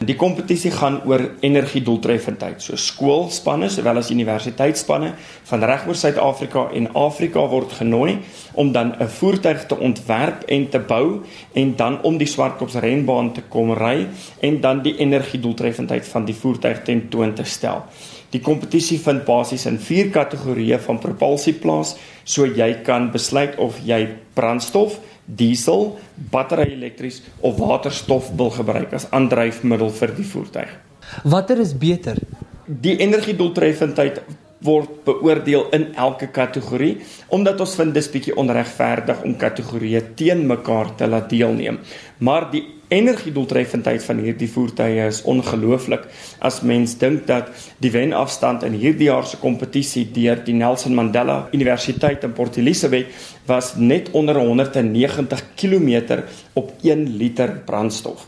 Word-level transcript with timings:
Die 0.00 0.14
kompetisie 0.16 0.70
gaan 0.72 1.02
oor 1.04 1.20
energiedoeltreffendheid. 1.44 2.62
So 2.64 2.78
skoolspanne 2.80 3.66
sowel 3.68 4.00
as 4.00 4.08
universiteitsspanne 4.08 5.10
van 5.50 5.66
regoor 5.68 5.98
Suid-Afrika 6.00 6.62
en 6.72 6.86
Afrika 6.96 7.42
word 7.52 7.74
genooi 7.76 8.14
om 8.56 8.70
dan 8.72 8.94
'n 8.96 9.08
voertuig 9.08 9.66
te 9.66 9.76
ontwerp 9.76 10.46
en 10.48 10.68
te 10.68 10.78
bou 10.78 11.20
en 11.52 11.76
dan 11.76 12.02
om 12.02 12.16
die 12.16 12.26
Swartkops 12.26 12.74
renbaan 12.80 13.32
te 13.32 13.42
kom 13.42 13.72
ry 13.72 14.06
en 14.40 14.60
dan 14.60 14.82
die 14.82 14.96
energiedoeltreffendheid 14.96 16.08
van 16.08 16.24
die 16.24 16.34
voertuig 16.34 16.82
tentoon 16.82 17.34
te 17.34 17.44
stel. 17.44 17.84
Die 18.30 18.40
kompetisie 18.40 18.98
vind 18.98 19.24
basies 19.24 19.66
in 19.66 19.78
vier 19.78 20.10
kategorieë 20.10 20.78
van 20.78 20.98
propulsie 20.98 21.52
plaas, 21.52 21.96
so 22.24 22.46
jy 22.46 22.82
kan 22.82 23.10
besluit 23.10 23.58
of 23.58 23.76
jy 23.84 24.08
brandstof 24.34 24.98
diesel, 25.36 25.98
battery 26.30 26.72
elektries 26.74 27.22
of 27.40 27.58
waterstof 27.58 28.30
wil 28.36 28.50
gebruik 28.54 28.94
as 28.96 29.08
aandryfmiddel 29.14 29.92
vir 30.00 30.14
die 30.16 30.26
voertuig. 30.26 30.76
Watter 31.24 31.60
is 31.60 31.74
beter? 31.74 32.18
Die 32.66 32.96
energiedoeltreffendheid 33.02 34.20
word 34.64 35.00
beoordeel 35.06 35.70
in 35.76 35.86
elke 35.96 36.28
kategorie 36.34 36.98
omdat 37.32 37.60
ons 37.64 37.76
vind 37.78 37.94
dis 37.96 38.10
bietjie 38.12 38.36
onregverdig 38.38 39.22
om 39.24 39.38
kategorieë 39.40 40.02
teen 40.18 40.44
mekaar 40.48 40.92
te 40.96 41.08
laat 41.08 41.30
deelneem. 41.32 41.80
Maar 42.18 42.50
die 42.52 42.64
energiedoeltreffendheid 42.90 44.02
van 44.04 44.18
hierdie 44.24 44.48
voertuie 44.50 45.04
is 45.06 45.22
ongelooflik 45.30 46.08
as 46.46 46.60
mens 46.66 46.96
dink 46.98 47.26
dat 47.28 47.52
die 47.78 47.92
wenafstand 47.94 48.66
in 48.66 48.74
hierdie 48.80 49.06
jaar 49.10 49.26
se 49.30 49.38
kompetisie 49.42 50.08
deur 50.14 50.42
die 50.46 50.56
Nelson 50.58 50.96
Mandela 50.98 51.38
Universiteit 51.54 52.26
in 52.26 52.34
Port 52.34 52.58
Elizabeth 52.58 53.14
was 53.46 53.76
net 53.76 54.10
onder 54.10 54.42
190 54.42 55.44
km 55.54 56.20
op 56.58 56.74
1 56.82 57.06
liter 57.16 57.60
brandstof. 57.66 58.26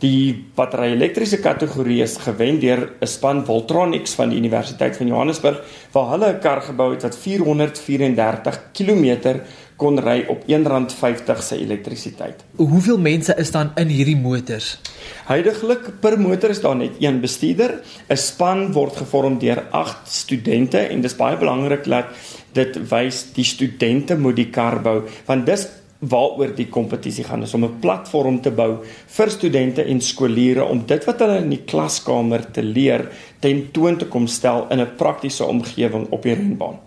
Die 0.00 0.32
battery 0.56 0.94
elektriese 0.94 1.42
kategorie 1.44 1.98
is 2.00 2.16
gewen 2.24 2.58
deur 2.60 2.88
'n 3.00 3.06
span 3.06 3.44
Voltronics 3.44 4.14
van 4.16 4.30
die 4.30 4.38
Universiteit 4.38 4.96
van 4.96 5.06
Johannesburg 5.06 5.60
waar 5.92 6.10
hulle 6.12 6.32
'n 6.32 6.40
kar 6.40 6.62
gebou 6.62 6.92
het 6.92 7.02
wat 7.02 7.16
434 7.16 8.60
km 8.72 9.40
kon 9.76 9.98
ry 10.00 10.24
op 10.28 10.42
R1.50 10.46 11.42
se 11.42 11.56
elektrisiteit. 11.56 12.44
Hoeveel 12.56 12.98
mense 12.98 13.34
is 13.36 13.50
dan 13.50 13.70
in 13.76 13.88
hierdie 13.88 14.16
motors? 14.16 14.78
Huidiglik 15.24 16.00
per 16.00 16.20
motor 16.20 16.50
is 16.50 16.60
daar 16.60 16.76
net 16.76 16.96
een 17.00 17.20
bestuurder. 17.20 17.80
'n 18.08 18.16
Span 18.16 18.72
word 18.72 18.96
gevorm 18.96 19.38
deur 19.38 19.64
8 19.70 20.08
studente 20.08 20.78
en 20.78 21.00
dis 21.00 21.16
baie 21.16 21.36
belangrik 21.36 21.84
dat 21.84 22.06
dit 22.52 22.88
wys 22.90 23.32
die 23.32 23.44
studente 23.44 24.16
moet 24.18 24.36
die 24.36 24.50
kar 24.50 24.80
bou 24.82 25.02
want 25.26 25.46
dis 25.46 25.68
waaroor 26.00 26.54
die 26.56 26.68
kompetisie 26.72 27.24
gaan 27.24 27.42
is 27.42 27.54
om 27.54 27.64
'n 27.64 27.80
platform 27.80 28.40
te 28.40 28.50
bou 28.50 28.78
vir 29.06 29.30
studente 29.30 29.82
en 29.82 30.00
skooliere 30.00 30.64
om 30.64 30.86
dit 30.86 31.04
wat 31.04 31.20
hulle 31.20 31.38
in 31.38 31.50
die 31.50 31.64
klaskamer 31.64 32.50
te 32.52 32.62
leer 32.62 33.08
tentoon 33.40 33.96
te 33.96 34.06
kom 34.06 34.26
stel 34.26 34.66
in 34.70 34.80
'n 34.80 34.96
praktiese 34.96 35.44
omgewing 35.44 36.06
op 36.10 36.22
die 36.22 36.34
renbaan. 36.34 36.78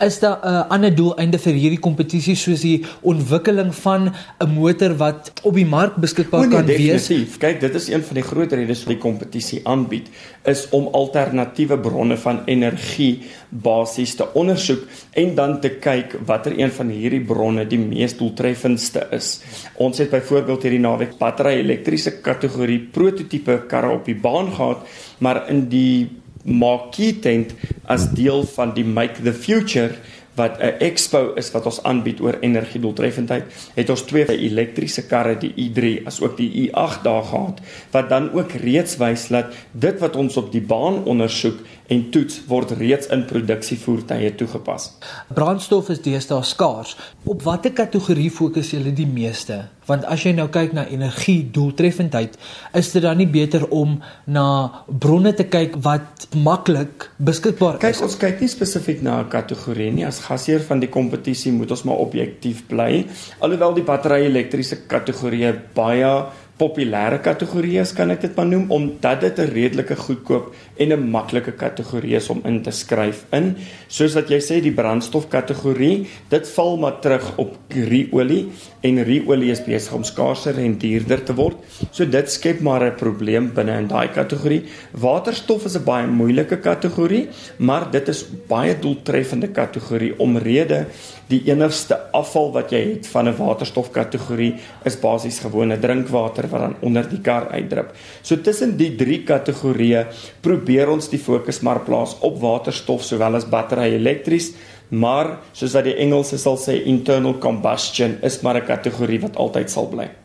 Is 0.00 0.18
daar 0.18 0.38
'n 0.42 0.48
uh, 0.48 0.68
ander 0.68 0.94
doeleinde 0.94 1.38
vir 1.38 1.52
hierdie 1.52 1.80
kompetisie 1.80 2.36
soos 2.36 2.60
die 2.60 2.84
ontwikkeling 3.02 3.74
van 3.74 4.12
'n 4.38 4.50
motor 4.54 4.96
wat 4.96 5.32
op 5.42 5.54
die 5.54 5.66
mark 5.66 5.96
beskikbaar 5.96 6.40
nee, 6.40 6.50
kan 6.50 6.66
wees? 6.66 7.06
Definitief. 7.06 7.38
Kyk, 7.38 7.60
dit 7.60 7.74
is 7.74 7.88
een 7.88 8.02
van 8.02 8.14
die 8.14 8.22
groot 8.22 8.52
redes 8.52 8.82
vir 8.82 8.94
die 8.94 9.02
kompetisie 9.02 9.60
aanbied 9.64 10.08
is 10.44 10.68
om 10.70 10.88
alternatiewe 10.92 11.78
bronne 11.78 12.16
van 12.16 12.42
energie 12.46 13.22
basies 13.48 14.14
te 14.14 14.26
ondersoek 14.34 14.82
en 15.12 15.34
dan 15.34 15.60
te 15.60 15.68
kyk 15.68 16.18
watter 16.26 16.58
een 16.58 16.70
van 16.70 16.88
hierdie 16.88 17.24
bronne 17.24 17.66
die 17.66 17.78
mees 17.78 18.16
doeltreffendste 18.16 19.06
is. 19.10 19.40
Ons 19.74 19.98
het 19.98 20.10
byvoorbeeld 20.10 20.62
hierdie 20.62 20.82
naweek 20.82 21.18
battery 21.18 21.58
elektriese 21.60 22.18
kategorie 22.20 22.78
prototipe 22.78 23.64
karre 23.68 23.94
op 23.94 24.04
die 24.04 24.18
baan 24.18 24.52
gehad, 24.52 24.84
maar 25.18 25.44
in 25.48 25.68
die 25.68 26.10
marquee 26.44 27.18
tent 27.24 27.54
as 27.86 28.10
deel 28.16 28.44
van 28.56 28.74
die 28.74 28.84
Make 28.84 29.22
the 29.22 29.34
Future 29.34 29.94
wat 30.34 30.58
'n 30.58 30.78
expo 30.78 31.32
is 31.34 31.50
wat 31.50 31.64
ons 31.64 31.82
aanbied 31.82 32.20
oor 32.20 32.36
energiedoeltreffendheid, 32.40 33.44
het 33.74 33.90
ons 33.90 34.02
twee 34.02 34.26
elektriese 34.26 35.06
karre, 35.06 35.38
die 35.38 35.52
i3 35.54 36.06
as 36.06 36.20
ook 36.20 36.36
die 36.36 36.50
i8 36.62 37.02
daar 37.02 37.22
gehad 37.22 37.60
wat 37.90 38.08
dan 38.08 38.32
ook 38.32 38.52
reeds 38.52 38.96
wys 38.96 39.28
dat 39.28 39.46
dit 39.70 39.98
wat 39.98 40.16
ons 40.16 40.36
op 40.36 40.52
die 40.52 40.62
baan 40.62 41.04
ondersoek 41.04 41.58
en 41.86 42.10
toets 42.10 42.40
word 42.46 42.70
reeds 42.70 43.06
in 43.06 43.24
produksievoertuie 43.24 44.34
toegepas. 44.34 44.92
Brandstof 45.34 45.88
is 45.88 46.00
deesdae 46.00 46.42
skaars. 46.42 46.96
Op 47.24 47.42
watter 47.42 47.72
kategorie 47.72 48.30
fokus 48.30 48.70
julle 48.70 48.92
die 48.92 49.06
meeste? 49.06 49.64
Want 49.88 50.04
as 50.08 50.24
jy 50.24 50.32
nou 50.36 50.46
kyk 50.52 50.72
na 50.76 50.86
energie 50.88 51.42
doeltreffendheid, 51.54 52.38
is 52.74 52.92
dit 52.94 53.04
dan 53.04 53.18
nie 53.20 53.28
beter 53.30 53.66
om 53.74 53.98
na 54.26 54.46
bronne 54.88 55.34
te 55.36 55.44
kyk 55.44 55.76
wat 55.84 56.28
maklik 56.34 57.08
beskikbaar 57.18 57.78
kyk, 57.82 57.90
is? 57.90 58.00
Kyk, 58.00 58.08
ons 58.08 58.20
kyk 58.22 58.40
nie 58.44 58.52
spesifiek 58.52 59.02
na 59.02 59.20
'n 59.20 59.28
kategorie 59.28 59.90
nie. 59.92 60.06
As 60.06 60.20
gasheer 60.20 60.60
van 60.60 60.80
die 60.80 60.88
kompetisie 60.88 61.52
moet 61.52 61.70
ons 61.70 61.84
maar 61.84 62.00
objektief 62.00 62.66
bly. 62.68 63.06
Alhoewel 63.40 63.74
die 63.74 63.84
battery 63.84 64.24
elektriese 64.24 64.86
kategorie 64.88 65.52
baie 65.74 66.24
populêre 66.58 67.18
kategorieë 67.22 67.82
kan 67.98 68.14
ek 68.14 68.20
dit 68.28 68.36
maar 68.38 68.46
noem 68.46 68.68
omdat 68.74 69.20
dit 69.26 69.38
'n 69.38 69.50
redelike 69.54 69.96
goedkoop 69.96 70.54
en 70.78 70.92
'n 70.92 71.10
maklike 71.10 71.52
kategorie 71.52 72.14
is 72.14 72.28
om 72.30 72.40
in 72.44 72.62
te 72.62 72.70
skryf 72.70 73.24
in. 73.32 73.56
Soos 73.88 74.14
wat 74.14 74.28
jy 74.30 74.38
sê 74.38 74.60
die 74.62 74.72
brandstof 74.72 75.28
kategorie, 75.28 76.06
dit 76.28 76.48
val 76.48 76.76
maar 76.76 77.00
terug 77.00 77.38
op 77.38 77.56
ruolie 77.68 78.50
en 78.82 79.04
ruolie 79.04 79.50
is 79.50 79.64
besig 79.64 79.92
om 79.92 80.04
skaarser 80.04 80.58
en 80.58 80.78
duurder 80.78 81.24
te 81.24 81.34
word. 81.34 81.56
So 81.90 82.04
dit 82.04 82.30
skep 82.30 82.60
maar 82.60 82.84
'n 82.84 82.94
probleem 82.94 83.52
binne 83.54 83.78
in 83.78 83.88
daai 83.88 84.08
kategorie. 84.08 84.64
Waterstof 84.92 85.64
is 85.64 85.76
'n 85.76 85.84
baie 85.84 86.06
moeilike 86.06 86.60
kategorie, 86.60 87.28
maar 87.58 87.90
dit 87.90 88.08
is 88.08 88.24
baie 88.48 88.78
doeltreffende 88.78 89.48
kategorie 89.48 90.18
omrede 90.18 90.86
die 91.30 91.40
enigste 91.48 91.96
afval 92.12 92.50
wat 92.52 92.72
jy 92.74 92.80
het 92.94 93.06
van 93.06 93.28
'n 93.28 93.36
waterstofkategorie 93.36 94.54
is 94.84 95.00
basies 95.00 95.38
gewone 95.38 95.78
drinkwater 95.78 96.43
wat 96.50 96.60
dan 96.60 96.76
onder 96.80 97.08
die 97.08 97.20
kar 97.20 97.48
uitdrup. 97.52 97.94
So 98.22 98.36
tussen 98.36 98.76
die 98.76 98.94
drie 98.96 99.22
kategorieë 99.24 100.06
probeer 100.44 100.90
ons 100.90 101.08
die 101.12 101.20
fokus 101.22 101.62
maar 101.62 101.84
plaas 101.86 102.16
op 102.20 102.40
waterstof 102.42 103.04
sowel 103.04 103.34
as 103.36 103.48
battery 103.48 103.94
elektries, 103.94 104.52
maar 104.90 105.38
soos 105.52 105.74
wat 105.74 105.84
die 105.84 105.96
Engelse 105.96 106.38
sal 106.38 106.58
sê 106.60 106.80
internal 106.84 107.38
combustion 107.38 108.18
is 108.22 108.42
maar 108.42 108.56
'n 108.56 108.66
kategorie 108.66 109.20
wat 109.20 109.36
altyd 109.36 109.70
sal 109.70 109.88
bly. 109.88 110.23